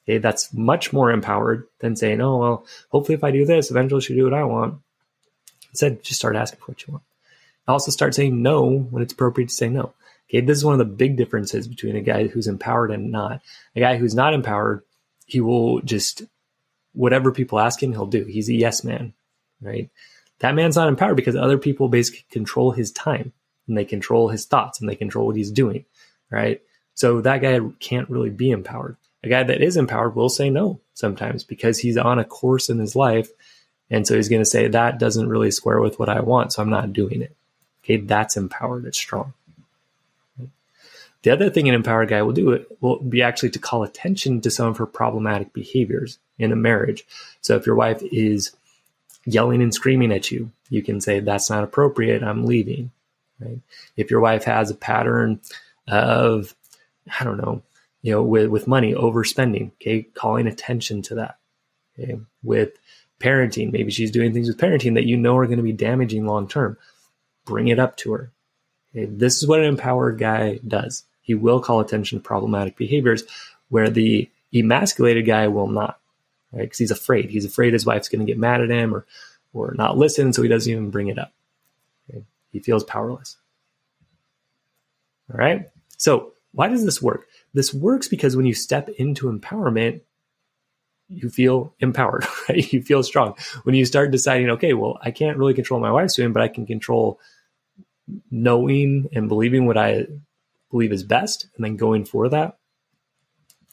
Okay, 0.04 0.18
that's 0.18 0.54
much 0.54 0.92
more 0.92 1.12
empowered 1.12 1.68
than 1.80 1.96
saying, 1.96 2.22
oh, 2.22 2.38
well, 2.38 2.66
hopefully 2.90 3.16
if 3.16 3.24
I 3.24 3.32
do 3.32 3.46
this, 3.46 3.70
eventually 3.70 4.02
she'll 4.02 4.18
do 4.18 4.24
what 4.24 4.34
I 4.34 4.44
want. 4.44 4.80
Instead, 5.72 6.04
just 6.04 6.20
start 6.20 6.36
asking 6.36 6.60
for 6.60 6.68
what 6.68 6.86
you 6.86 6.94
want. 6.94 7.04
Also 7.68 7.92
start 7.92 8.14
saying 8.16 8.42
no 8.42 8.70
when 8.70 9.04
it's 9.04 9.14
appropriate 9.14 9.50
to 9.50 9.56
say 9.56 9.70
no. 9.70 9.94
Okay, 10.30 10.42
this 10.42 10.58
is 10.58 10.66
one 10.66 10.74
of 10.74 10.80
the 10.80 10.86
big 10.86 11.18
differences 11.18 11.68
between 11.68 11.96
a 11.96 12.02
guy 12.02 12.28
who's 12.28 12.48
empowered 12.48 12.92
and 12.92 13.12
not. 13.12 13.42
A 13.76 13.80
guy 13.80 13.98
who's 13.98 14.16
not 14.16 14.34
empowered, 14.34 14.84
he 15.26 15.42
will 15.42 15.82
just 15.82 16.24
whatever 16.94 17.32
people 17.32 17.60
ask 17.60 17.82
him, 17.82 17.92
he'll 17.92 18.06
do. 18.06 18.26
He's 18.26 18.50
a 18.50 18.54
yes 18.54 18.84
man, 18.84 19.14
right? 19.62 19.90
That 20.40 20.56
man's 20.56 20.76
not 20.76 20.88
empowered 20.88 21.16
because 21.16 21.36
other 21.36 21.58
people 21.58 21.88
basically 21.88 22.26
control 22.32 22.72
his 22.72 22.92
time 22.92 23.32
and 23.68 23.78
they 23.78 23.86
control 23.86 24.30
his 24.30 24.46
thoughts 24.46 24.80
and 24.80 24.90
they 24.90 24.96
control 24.96 25.28
what 25.28 25.36
he's 25.36 25.52
doing, 25.52 25.86
right? 26.30 26.62
So 26.94 27.22
that 27.22 27.42
guy 27.42 27.60
can't 27.80 28.10
really 28.10 28.30
be 28.30 28.52
empowered. 28.52 28.98
A 29.24 29.30
guy 29.30 29.44
that 29.44 29.62
is 29.62 29.78
empowered 29.78 30.16
will 30.16 30.30
say 30.30 30.50
no 30.50 30.82
sometimes 30.94 31.44
because 31.44 31.80
he's 31.80 31.98
on 31.98 32.20
a 32.20 32.26
course 32.26 32.70
in 32.70 32.80
his 32.80 32.96
life. 32.96 33.30
And 33.92 34.08
so 34.08 34.16
he's 34.16 34.30
going 34.30 34.42
to 34.42 34.50
say, 34.50 34.68
that 34.68 34.98
doesn't 34.98 35.30
really 35.30 35.52
square 35.52 35.80
with 35.80 36.00
what 36.00 36.10
I 36.10 36.22
want. 36.22 36.54
So 36.54 36.64
I'm 36.64 36.70
not 36.70 36.94
doing 36.94 37.22
it. 37.22 37.36
Okay. 37.84 37.98
That's 37.98 38.38
empowered. 38.38 38.86
It's 38.86 38.98
strong. 38.98 39.34
The 41.24 41.30
other 41.30 41.52
thing 41.52 41.70
an 41.70 41.76
empowered 41.76 42.10
guy 42.10 42.24
will 42.24 42.34
do 42.34 42.50
it 42.52 42.66
will 42.82 42.98
be 42.98 43.22
actually 43.22 43.52
to 43.52 43.60
call 43.60 43.84
attention 43.84 44.42
to 44.42 44.50
some 44.50 44.68
of 44.68 44.78
her 44.78 44.88
problematic 44.88 45.54
behaviors 45.54 46.18
in 46.40 46.52
a 46.52 46.56
marriage. 46.56 47.06
So 47.42 47.56
if 47.56 47.68
your 47.68 47.76
wife 47.76 48.02
is 48.02 48.56
yelling 49.26 49.62
and 49.62 49.72
screaming 49.72 50.12
at 50.12 50.32
you, 50.32 50.52
you 50.70 50.82
can 50.82 51.00
say, 51.00 51.20
that's 51.20 51.50
not 51.50 51.64
appropriate. 51.64 52.24
I'm 52.24 52.46
leaving. 52.46 52.90
Right. 53.40 53.60
If 53.98 54.10
your 54.10 54.20
wife 54.20 54.46
has 54.46 54.72
a 54.72 54.76
pattern 54.76 55.42
of, 55.88 56.56
I 57.20 57.24
don't 57.24 57.38
know, 57.38 57.62
you 58.02 58.14
know, 58.14 58.24
with, 58.24 58.48
with 58.48 58.68
money 58.68 58.94
overspending, 58.94 59.72
okay, 59.74 60.04
calling 60.04 60.48
attention 60.48 61.04
to 61.04 61.16
that. 61.16 61.38
Okay. 62.00 62.20
With 62.42 62.72
parenting, 63.22 63.72
maybe 63.72 63.92
she's 63.92 64.12
doing 64.12 64.34
things 64.34 64.48
with 64.48 64.58
parenting 64.58 64.96
that 64.96 65.06
you 65.06 65.18
know 65.18 65.38
are 65.38 65.46
going 65.46 65.58
to 65.58 65.64
be 65.64 65.74
damaging 65.74 66.26
long 66.26 66.48
term. 66.48 66.78
Bring 67.46 67.68
it 67.68 67.80
up 67.80 67.98
to 67.98 68.14
her. 68.14 68.32
Okay. 68.96 69.06
This 69.06 69.38
is 69.38 69.48
what 69.48 69.60
an 69.60 69.66
empowered 69.66 70.18
guy 70.18 70.60
does. 70.68 71.04
He 71.22 71.34
will 71.36 71.62
call 71.62 71.80
attention 71.80 72.20
to 72.20 72.24
problematic 72.24 72.76
behaviors 72.76 73.24
where 73.70 73.90
the 73.90 74.30
emasculated 74.54 75.26
guy 75.26 75.48
will 75.48 75.68
not, 75.68 76.00
right? 76.52 76.64
Because 76.64 76.78
he's 76.78 76.92
afraid. 76.92 77.30
He's 77.30 77.46
afraid 77.46 77.74
his 77.74 77.86
wife's 77.86 78.10
going 78.10 78.26
to 78.26 78.30
get 78.30 78.40
mad 78.40 78.62
at 78.62 78.70
him 78.70 78.94
or, 78.94 79.06
or 79.54 79.74
not 79.78 79.98
listen, 79.98 80.34
so 80.34 80.42
he 80.42 80.50
doesn't 80.50 80.72
even 80.72 80.90
bring 80.90 81.08
it 81.08 81.20
up. 81.20 81.32
Okay. 82.10 82.24
He 82.52 82.60
feels 82.60 82.84
powerless. 82.84 83.38
All 85.32 85.38
right. 85.38 85.70
So, 85.98 86.34
why 86.54 86.68
does 86.68 86.84
this 86.84 87.02
work? 87.02 87.28
This 87.54 87.74
works 87.74 88.10
because 88.10 88.36
when 88.36 88.46
you 88.46 88.54
step 88.54 88.90
into 88.90 89.32
empowerment, 89.32 90.02
you 91.12 91.30
feel 91.30 91.74
empowered, 91.80 92.26
right? 92.50 92.72
You 92.72 92.82
feel 92.82 93.04
strong. 93.04 93.36
When 93.64 93.76
you 93.76 93.86
start 93.86 94.12
deciding, 94.12 94.50
okay, 94.52 94.74
well, 94.74 94.98
I 95.02 95.12
can't 95.12 95.38
really 95.38 95.54
control 95.54 95.80
my 95.80 95.92
wife's 95.92 96.16
doing, 96.16 96.34
but 96.34 96.44
I 96.44 96.48
can 96.48 96.66
control 96.66 97.20
knowing 98.30 99.10
and 99.14 99.28
believing 99.28 99.66
what 99.66 99.78
I 99.78 100.08
believe 100.70 100.92
is 100.92 101.04
best 101.04 101.48
and 101.56 101.66
then 101.66 101.76
going 101.76 102.06
for 102.06 102.30
that. 102.30 102.58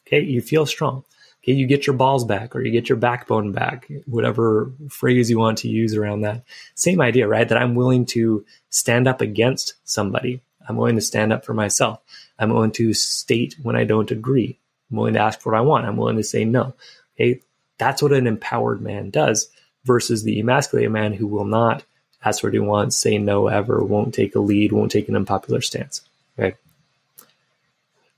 Okay, 0.06 0.20
you 0.20 0.40
feel 0.40 0.66
strong. 0.66 1.04
Okay, 1.42 1.52
you 1.52 1.66
get 1.66 1.86
your 1.86 1.96
balls 1.96 2.24
back 2.24 2.56
or 2.56 2.62
you 2.62 2.72
get 2.72 2.88
your 2.88 2.98
backbone 2.98 3.52
back, 3.52 3.90
whatever 4.06 4.72
phrase 4.90 5.30
you 5.30 5.38
want 5.38 5.58
to 5.58 5.68
use 5.68 5.94
around 5.94 6.22
that. 6.22 6.44
Same 6.74 7.00
idea, 7.00 7.28
right? 7.28 7.48
That 7.48 7.58
I'm 7.58 7.74
willing 7.74 8.06
to 8.06 8.44
stand 8.70 9.06
up 9.06 9.20
against 9.20 9.74
somebody. 9.84 10.42
I'm 10.68 10.76
willing 10.76 10.96
to 10.96 11.00
stand 11.00 11.32
up 11.32 11.44
for 11.44 11.54
myself. 11.54 12.00
I'm 12.38 12.50
willing 12.50 12.72
to 12.72 12.92
state 12.92 13.56
when 13.62 13.76
I 13.76 13.84
don't 13.84 14.10
agree. 14.10 14.58
I'm 14.90 14.96
willing 14.96 15.14
to 15.14 15.20
ask 15.20 15.40
for 15.40 15.52
what 15.52 15.58
I 15.58 15.62
want. 15.62 15.86
I'm 15.86 15.96
willing 15.96 16.16
to 16.16 16.22
say 16.22 16.44
no. 16.44 16.74
Okay. 17.18 17.40
That's 17.78 18.02
what 18.02 18.12
an 18.12 18.26
empowered 18.26 18.80
man 18.80 19.10
does 19.10 19.48
versus 19.84 20.22
the 20.22 20.40
emasculated 20.40 20.90
man 20.90 21.12
who 21.12 21.26
will 21.26 21.44
not 21.44 21.84
ask 22.24 22.40
for 22.40 22.48
what 22.48 22.54
he 22.54 22.58
wants, 22.58 22.96
say 22.96 23.18
no 23.18 23.46
ever, 23.46 23.82
won't 23.82 24.14
take 24.14 24.34
a 24.34 24.40
lead, 24.40 24.72
won't 24.72 24.90
take 24.90 25.08
an 25.08 25.16
unpopular 25.16 25.60
stance. 25.60 26.02
Okay. 26.38 26.56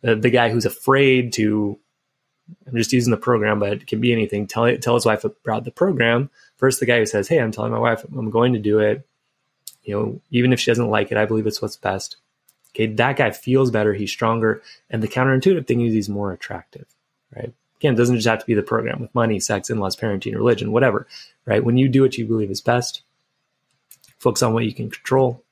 The, 0.01 0.17
the 0.17 0.31
guy 0.31 0.49
who's 0.49 0.65
afraid 0.65 1.35
to, 1.35 1.79
I'm 2.67 2.77
just 2.77 2.93
using 2.93 3.11
the 3.11 3.19
program, 3.19 3.59
but 3.61 3.73
it 3.75 3.87
can 3.87 4.01
be 4.01 4.13
anything. 4.13 4.47
Tell, 4.47 4.75
tell 4.79 4.95
his 4.95 5.07
wife 5.07 5.25
about 5.25 5.65
the 5.65 5.71
program. 5.71 6.31
First, 6.57 6.81
the 6.81 6.87
guy 6.87 6.99
who 6.99 7.07
says, 7.07 7.29
Hey, 7.29 7.39
I'm 7.39 7.53
telling 7.53 7.73
my 7.73 7.79
wife 7.79 8.05
I'm 8.05 8.31
going 8.31 8.55
to 8.55 8.59
do 8.59 8.79
it. 8.79 9.07
You 9.83 9.95
know, 9.95 10.21
even 10.31 10.53
if 10.53 10.61
she 10.61 10.71
doesn't 10.71 10.91
like 10.91 11.13
it, 11.13 11.19
I 11.19 11.27
believe 11.27 11.47
it's 11.47 11.63
what's 11.63 11.77
best. 11.77 12.17
Okay, 12.75 12.87
that 12.87 13.17
guy 13.17 13.31
feels 13.31 13.71
better, 13.71 13.93
he's 13.93 14.13
stronger, 14.13 14.63
and 14.89 15.03
the 15.03 15.09
counterintuitive 15.09 15.67
thing 15.67 15.81
is 15.81 15.93
he's 15.93 16.09
more 16.09 16.33
attractive, 16.33 16.87
right? 17.35 17.53
Again, 17.81 17.95
doesn't 17.95 18.17
just 18.17 18.29
have 18.29 18.41
to 18.41 18.47
be 18.47 18.55
the 18.55 18.63
program 18.63 19.01
with 19.01 19.15
money, 19.15 19.41
sex, 19.41 19.71
in-laws, 19.71 19.97
parenting, 19.97 20.35
religion, 20.35 20.71
whatever, 20.71 21.07
right? 21.47 21.65
When 21.65 21.79
you 21.79 21.89
do 21.89 22.03
what 22.03 22.19
you 22.19 22.27
believe 22.27 22.51
is 22.51 22.61
best, 22.61 23.03
focus 24.19 24.43
on 24.43 24.53
what 24.53 24.67
you 24.67 24.75
can 24.75 24.91
control, 24.91 25.43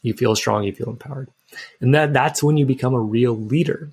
you 0.00 0.14
feel 0.14 0.34
strong, 0.36 0.64
you 0.64 0.72
feel 0.72 0.88
empowered. 0.88 1.30
And 1.80 1.94
that 1.94 2.14
that's 2.14 2.42
when 2.42 2.56
you 2.56 2.64
become 2.64 2.94
a 2.94 3.00
real 3.00 3.36
leader. 3.36 3.90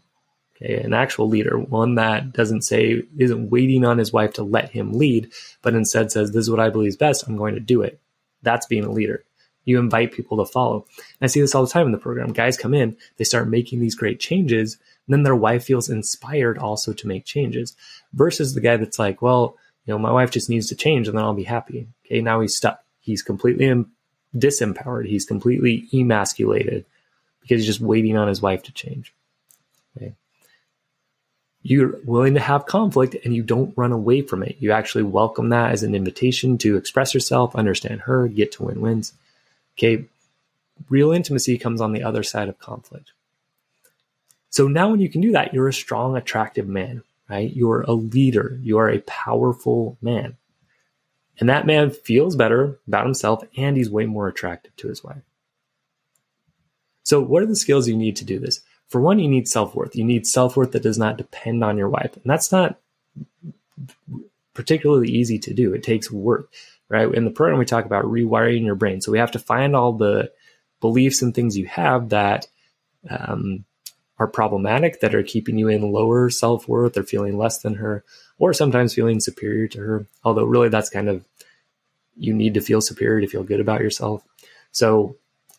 Okay, 0.56 0.76
an 0.76 0.94
actual 0.94 1.28
leader, 1.28 1.58
one 1.58 1.96
that 1.96 2.32
doesn't 2.32 2.62
say 2.62 3.04
isn't 3.18 3.50
waiting 3.50 3.84
on 3.84 3.98
his 3.98 4.14
wife 4.14 4.34
to 4.34 4.44
let 4.44 4.70
him 4.70 4.94
lead, 4.94 5.32
but 5.62 5.74
instead 5.74 6.12
says, 6.12 6.32
This 6.32 6.44
is 6.44 6.50
what 6.50 6.60
I 6.60 6.70
believe 6.70 6.90
is 6.90 6.98
best, 6.98 7.28
I'm 7.28 7.36
going 7.36 7.56
to 7.56 7.60
do 7.60 7.82
it. 7.82 8.00
That's 8.44 8.66
being 8.66 8.86
a 8.86 8.92
leader 8.92 9.26
you 9.66 9.80
invite 9.80 10.12
people 10.12 10.38
to 10.38 10.52
follow. 10.52 10.86
And 10.98 11.06
I 11.22 11.28
see 11.28 11.42
this 11.42 11.54
all 11.54 11.66
the 11.66 11.72
time 11.72 11.86
in 11.86 11.92
the 11.92 11.98
program. 11.98 12.34
Guys 12.34 12.58
come 12.58 12.74
in, 12.74 12.98
they 13.18 13.24
start 13.24 13.48
making 13.48 13.80
these 13.80 13.96
great 13.96 14.20
changes, 14.20 14.78
then 15.12 15.24
their 15.24 15.36
wife 15.36 15.64
feels 15.64 15.90
inspired 15.90 16.58
also 16.58 16.94
to 16.94 17.08
make 17.08 17.26
changes 17.26 17.76
versus 18.14 18.54
the 18.54 18.62
guy 18.62 18.78
that's 18.78 19.00
like, 19.00 19.22
well, 19.22 19.58
you 19.86 19.94
know, 19.94 20.00
my 20.00 20.12
wife 20.12 20.32
just 20.32 20.50
needs 20.50 20.68
to 20.68 20.76
change 20.76 21.08
and 21.08 21.18
then 21.18 21.24
I'll 21.24 21.34
be 21.34 21.44
happy. 21.44 21.88
Okay, 22.06 22.22
now 22.22 22.42
he's 22.42 22.56
stuck. 22.56 22.84
He's 23.00 23.24
completely 23.24 23.86
disempowered. 24.36 25.08
He's 25.08 25.26
completely 25.26 25.88
emasculated 25.94 26.86
because 27.42 27.60
he's 27.60 27.66
just 27.66 27.82
waiting 27.82 28.18
on 28.18 28.28
his 28.28 28.42
wife 28.42 28.64
to 28.64 28.72
change. 28.72 29.14
Okay. 29.98 30.14
You're 31.64 32.00
willing 32.06 32.36
to 32.36 32.40
have 32.40 32.66
conflict 32.66 33.16
and 33.24 33.36
you 33.36 33.44
don't 33.44 33.74
run 33.76 33.92
away 33.92 34.22
from 34.22 34.44
it. 34.44 34.58
You 34.60 34.72
actually 34.72 35.04
welcome 35.04 35.50
that 35.50 35.72
as 35.72 35.84
an 35.84 35.96
invitation 35.96 36.58
to 36.60 36.78
express 36.78 37.14
yourself, 37.14 37.56
understand 37.56 38.02
her, 38.02 38.28
get 38.28 38.52
to 38.54 38.64
win 38.64 38.82
wins. 38.82 39.14
Okay, 39.78 40.06
real 40.90 41.12
intimacy 41.12 41.58
comes 41.58 41.82
on 41.82 41.92
the 41.92 42.04
other 42.04 42.24
side 42.24 42.50
of 42.50 42.60
conflict. 42.60 43.12
So 44.52 44.68
now, 44.68 44.90
when 44.90 45.00
you 45.00 45.10
can 45.10 45.22
do 45.22 45.32
that, 45.32 45.54
you're 45.54 45.68
a 45.68 45.74
strong, 45.74 46.16
attractive 46.16 46.68
man, 46.68 47.04
right? 47.30 47.52
You're 47.52 47.82
a 47.82 47.94
leader, 47.94 48.60
you 48.62 48.78
are 48.78 48.90
a 48.90 49.00
powerful 49.00 49.98
man. 50.02 50.38
And 51.40 51.50
that 51.50 51.66
man 51.66 51.90
feels 51.90 52.36
better 52.36 52.80
about 52.88 53.06
himself 53.06 53.44
and 53.58 53.76
he's 53.76 53.90
way 53.90 54.06
more 54.06 54.28
attractive 54.28 54.76
to 54.76 54.90
his 54.90 55.04
wife. 55.04 55.24
So, 57.04 57.20
what 57.20 57.42
are 57.42 57.48
the 57.48 57.56
skills 57.56 57.88
you 57.88 57.98
need 57.98 58.18
to 58.18 58.26
do 58.26 58.38
this? 58.38 58.62
For 58.90 59.02
one, 59.02 59.18
you 59.18 59.30
need 59.30 59.48
self 59.48 59.74
worth. 59.74 59.96
You 59.96 60.04
need 60.04 60.28
self 60.28 60.56
worth 60.56 60.74
that 60.74 60.84
does 60.84 61.00
not 61.00 61.18
depend 61.18 61.64
on 61.64 61.78
your 61.78 61.90
wife. 61.90 62.14
And 62.16 62.26
that's 62.26 62.52
not 62.52 62.78
particularly 64.54 65.10
easy 65.10 65.40
to 65.40 65.54
do. 65.54 65.74
It 65.74 65.82
takes 65.82 66.12
work 66.12 66.52
right? 66.92 67.12
In 67.14 67.24
the 67.24 67.32
program, 67.32 67.58
we 67.58 67.66
talk 67.66 67.86
about 67.86 68.04
rewiring 68.04 68.66
your 68.66 68.76
brain. 68.76 69.00
So 69.00 69.14
we 69.14 69.20
have 69.20 69.32
to 69.32 69.40
find 69.40 69.76
all 69.76 69.94
the 69.94 70.30
beliefs 70.82 71.22
and 71.22 71.34
things 71.34 71.58
you 71.58 71.66
have 71.68 72.10
that 72.10 72.48
um, 73.10 73.64
are 74.22 74.28
problematic, 74.28 75.00
that 75.00 75.16
are 75.16 75.24
keeping 75.24 75.58
you 75.58 75.68
in 75.68 75.92
lower 75.92 76.30
self 76.30 76.68
worth 76.68 76.96
or 76.96 77.02
feeling 77.02 77.40
less 77.40 77.58
than 77.58 77.74
her, 77.74 78.04
or 78.38 78.54
sometimes 78.54 78.94
feeling 78.94 79.20
superior 79.20 79.68
to 79.68 79.80
her. 79.80 80.06
Although, 80.24 80.44
really, 80.44 80.70
that's 80.70 80.92
kind 80.92 81.10
of 81.10 81.26
you 82.16 82.32
need 82.32 82.54
to 82.54 82.62
feel 82.62 82.82
superior 82.82 83.20
to 83.22 83.28
feel 83.28 83.44
good 83.44 83.60
about 83.60 83.82
yourself. 83.82 84.24
So, 84.72 85.16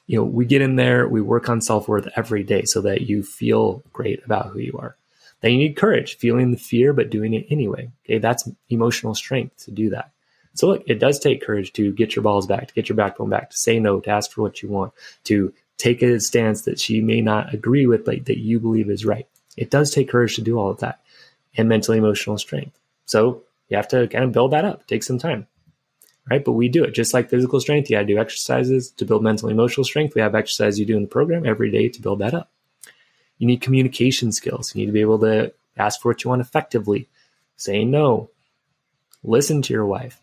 you 0.07 0.16
know, 0.16 0.25
we 0.25 0.45
get 0.45 0.62
in 0.62 0.76
there, 0.76 1.09
we 1.09 1.21
work 1.21 1.49
on 1.49 1.61
self 1.61 1.88
worth 1.88 2.09
every 2.14 2.45
day 2.45 2.62
so 2.62 2.83
that 2.83 3.00
you 3.00 3.25
feel 3.25 3.83
great 3.92 4.25
about 4.25 4.50
who 4.50 4.61
you 4.61 4.78
are. 4.78 4.97
Then 5.40 5.50
you 5.52 5.59
need 5.59 5.76
courage, 5.76 6.19
feeling 6.19 6.52
the 6.52 6.57
fear, 6.57 6.92
but 6.92 7.11
doing 7.11 7.35
it 7.35 7.47
anyway. 7.50 7.90
Okay, 8.04 8.19
that's 8.19 8.49
emotional 8.71 9.16
strength 9.16 9.64
to 9.64 9.73
do 9.73 9.90
that. 9.90 10.12
So 10.54 10.69
look, 10.69 10.85
it 10.87 11.00
does 11.00 11.19
take 11.19 11.45
courage 11.45 11.73
to 11.73 11.92
get 11.92 12.14
your 12.14 12.23
balls 12.23 12.47
back, 12.47 12.69
to 12.69 12.75
get 12.75 12.88
your 12.88 12.95
backbone 12.95 13.31
back, 13.31 13.50
to 13.50 13.57
say 13.57 13.81
no, 13.81 13.99
to 13.99 14.11
ask 14.11 14.31
for 14.31 14.42
what 14.42 14.62
you 14.62 14.69
want, 14.69 14.92
to 15.25 15.52
take 15.83 16.01
a 16.01 16.21
stance 16.21 16.62
that 16.62 16.79
she 16.79 17.01
may 17.01 17.21
not 17.21 17.53
agree 17.53 17.87
with, 17.87 18.05
but 18.05 18.27
that 18.27 18.39
you 18.39 18.61
believe 18.61 18.89
is 18.89 19.05
right. 19.05 19.27
It 19.57 19.69
does 19.69 19.91
take 19.91 20.09
courage 20.09 20.37
to 20.37 20.41
do 20.41 20.57
all 20.57 20.71
of 20.71 20.79
that 20.79 21.01
and 21.57 21.69
mental 21.69 21.95
emotional 21.95 22.39
strength. 22.39 22.79
So 23.05 23.43
you 23.69 23.77
have 23.77 23.89
to 23.89 24.07
kind 24.07 24.25
of 24.25 24.33
build 24.33 24.53
that 24.53 24.65
up. 24.65 24.87
Take 24.87 25.03
some 25.03 25.19
time. 25.19 25.49
Right. 26.31 26.45
But 26.45 26.53
we 26.53 26.69
do 26.69 26.85
it 26.85 26.93
just 26.93 27.12
like 27.12 27.29
physical 27.29 27.61
strength. 27.61 27.91
You 27.91 27.97
got 27.97 28.03
to 28.03 28.07
do 28.07 28.19
exercises 28.19 28.93
to 28.93 29.05
build 29.05 29.25
mental 29.25 29.49
emotional 29.49 29.83
strength. 29.83 30.15
We 30.15 30.21
have 30.21 30.37
exercises 30.37 30.79
you 30.79 30.87
do 30.87 30.97
in 30.97 31.03
the 31.03 31.09
program 31.09 31.45
every 31.45 31.69
day 31.69 31.89
to 31.89 32.01
build 32.01 32.21
that 32.21 32.33
up. 32.33 32.49
You 33.39 33.49
need 33.49 33.61
communication 33.61 34.31
skills. 34.31 34.73
You 34.73 34.83
need 34.83 34.87
to 34.87 34.93
be 34.93 35.01
able 35.01 35.19
to 35.19 35.53
ask 35.77 36.01
for 36.01 36.11
what 36.11 36.23
you 36.23 36.31
want 36.31 36.41
effectively, 36.41 37.09
say 37.57 37.85
no, 37.85 38.31
listen 39.25 39.62
to 39.62 39.75
your 39.75 39.85
wife, 39.85 40.22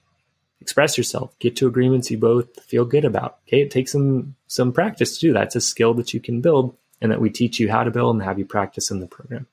express 0.62 0.98
yourself, 0.98 1.38
get 1.40 1.56
to 1.58 1.68
agreements 1.68 2.12
you 2.12 2.18
both 2.18 2.62
feel 2.64 2.86
good 2.86 3.06
about. 3.06 3.40
Okay, 3.48 3.62
it 3.62 3.72
takes 3.72 3.92
some 3.92 4.36
some 4.48 4.72
practice 4.72 5.18
to 5.18 5.28
do 5.28 5.34
that. 5.34 5.48
It's 5.48 5.56
a 5.56 5.62
skill 5.62 5.94
that 5.96 6.14
you 6.14 6.20
can 6.20 6.42
build 6.42 6.76
and 7.02 7.12
that 7.12 7.22
we 7.22 7.30
teach 7.30 7.60
you 7.60 7.70
how 7.70 7.84
to 7.84 7.92
build 7.92 8.16
and 8.16 8.24
have 8.24 8.40
you 8.40 8.46
practice 8.46 8.92
in 8.92 9.00
the 9.00 9.08
program. 9.08 9.48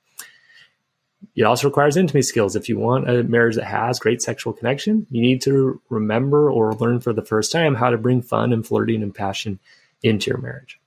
It 1.35 1.43
also 1.43 1.67
requires 1.67 1.97
intimacy 1.97 2.27
skills. 2.27 2.55
If 2.55 2.69
you 2.69 2.77
want 2.77 3.09
a 3.09 3.23
marriage 3.23 3.55
that 3.55 3.65
has 3.65 3.99
great 3.99 4.21
sexual 4.21 4.53
connection, 4.53 5.07
you 5.09 5.21
need 5.21 5.41
to 5.43 5.81
remember 5.89 6.51
or 6.51 6.73
learn 6.75 6.99
for 6.99 7.13
the 7.13 7.25
first 7.25 7.51
time 7.51 7.75
how 7.75 7.89
to 7.89 7.97
bring 7.97 8.21
fun 8.21 8.53
and 8.53 8.65
flirting 8.65 9.01
and 9.01 9.13
passion 9.13 9.59
into 10.03 10.29
your 10.29 10.39
marriage. 10.39 10.79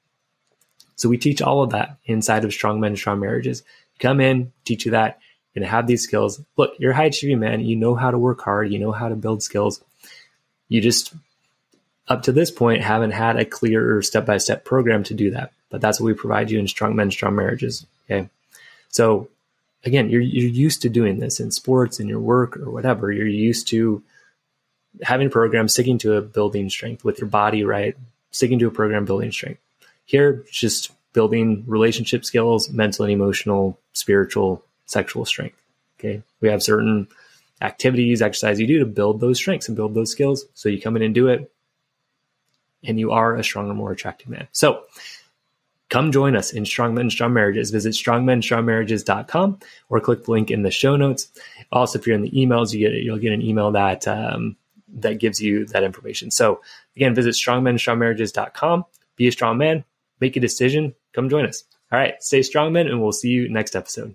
So 0.96 1.08
we 1.08 1.18
teach 1.18 1.40
all 1.40 1.62
of 1.62 1.70
that 1.70 1.96
inside 2.04 2.44
of 2.44 2.52
Strong 2.52 2.80
Men, 2.80 2.94
Strong 2.94 3.20
Marriages. 3.20 3.62
Come 3.98 4.20
in, 4.20 4.52
teach 4.64 4.84
you 4.84 4.92
that. 4.92 5.18
To 5.56 5.66
have 5.66 5.86
these 5.86 6.02
skills. 6.02 6.40
Look, 6.56 6.72
you're 6.78 6.92
a 6.92 6.96
high 6.96 7.04
achieving 7.04 7.40
man. 7.40 7.60
You 7.60 7.76
know 7.76 7.94
how 7.94 8.10
to 8.10 8.16
work 8.16 8.40
hard. 8.40 8.72
You 8.72 8.78
know 8.78 8.92
how 8.92 9.10
to 9.10 9.14
build 9.14 9.42
skills. 9.42 9.84
You 10.70 10.80
just, 10.80 11.12
up 12.08 12.22
to 12.22 12.32
this 12.32 12.50
point, 12.50 12.80
haven't 12.80 13.10
had 13.10 13.36
a 13.36 13.44
clear 13.44 14.00
step 14.00 14.24
by 14.24 14.38
step 14.38 14.64
program 14.64 15.02
to 15.04 15.14
do 15.14 15.32
that. 15.32 15.52
But 15.68 15.82
that's 15.82 16.00
what 16.00 16.06
we 16.06 16.14
provide 16.14 16.50
you 16.50 16.58
in 16.58 16.66
Strong 16.66 16.96
Men, 16.96 17.10
Strong 17.10 17.36
Marriages. 17.36 17.84
Okay. 18.06 18.30
So 18.88 19.28
again, 19.84 20.08
you're, 20.08 20.20
you're 20.20 20.48
used 20.48 20.82
to 20.82 20.88
doing 20.88 21.18
this 21.18 21.40
in 21.40 21.50
sports, 21.50 22.00
in 22.00 22.08
your 22.08 22.20
work, 22.20 22.56
or 22.56 22.70
whatever. 22.70 23.12
You're 23.12 23.26
used 23.26 23.68
to 23.68 24.02
having 25.02 25.26
a 25.26 25.30
program, 25.30 25.68
sticking 25.68 25.98
to 25.98 26.14
a 26.14 26.22
building 26.22 26.70
strength 26.70 27.04
with 27.04 27.20
your 27.20 27.28
body, 27.28 27.64
right? 27.64 27.96
Sticking 28.30 28.58
to 28.60 28.66
a 28.66 28.72
program, 28.72 29.04
building 29.04 29.32
strength. 29.32 29.60
Here, 30.06 30.44
just 30.50 30.90
building 31.12 31.64
relationship 31.66 32.24
skills, 32.24 32.70
mental 32.70 33.04
and 33.04 33.12
emotional, 33.12 33.78
spiritual, 33.92 34.64
sexual 34.86 35.24
strength. 35.24 35.60
Okay. 35.98 36.22
We 36.40 36.48
have 36.48 36.62
certain 36.62 37.08
activities, 37.60 38.22
exercise 38.22 38.60
you 38.60 38.66
do 38.66 38.78
to 38.78 38.86
build 38.86 39.20
those 39.20 39.38
strengths 39.38 39.68
and 39.68 39.76
build 39.76 39.94
those 39.94 40.10
skills. 40.10 40.46
So 40.54 40.68
you 40.68 40.80
come 40.80 40.96
in 40.96 41.02
and 41.02 41.14
do 41.14 41.28
it, 41.28 41.50
and 42.84 42.98
you 42.98 43.12
are 43.12 43.36
a 43.36 43.44
stronger, 43.44 43.74
more 43.74 43.92
attractive 43.92 44.28
man. 44.28 44.48
So 44.52 44.84
come 45.88 46.12
join 46.12 46.36
us 46.36 46.52
in 46.52 46.64
Strong 46.64 46.94
Men, 46.94 47.10
Strong 47.10 47.34
Marriages. 47.34 47.70
Visit 47.70 47.92
strongmenstrongmarriages.com 47.92 49.58
or 49.90 50.00
click 50.00 50.24
the 50.24 50.30
link 50.30 50.50
in 50.50 50.62
the 50.62 50.70
show 50.70 50.96
notes. 50.96 51.28
Also, 51.72 51.98
if 51.98 52.06
you're 52.06 52.16
in 52.16 52.22
the 52.22 52.30
emails, 52.30 52.72
you 52.72 52.80
get 52.80 52.92
you'll 53.02 53.18
get 53.18 53.32
an 53.32 53.42
email 53.42 53.70
that 53.72 54.08
um, 54.08 54.56
that 54.88 55.18
gives 55.18 55.40
you 55.40 55.66
that 55.66 55.84
information. 55.84 56.30
So 56.30 56.62
again, 56.96 57.14
visit 57.14 57.34
strongmenstrongmarriages.com. 57.34 58.84
Be 59.16 59.28
a 59.28 59.32
strong 59.32 59.58
man. 59.58 59.84
Make 60.20 60.36
a 60.36 60.40
decision. 60.40 60.94
Come 61.12 61.28
join 61.28 61.46
us. 61.46 61.64
All 61.92 61.98
right, 61.98 62.22
stay 62.22 62.42
strong, 62.42 62.72
men, 62.72 62.86
and 62.86 63.02
we'll 63.02 63.10
see 63.10 63.30
you 63.30 63.48
next 63.48 63.74
episode. 63.74 64.14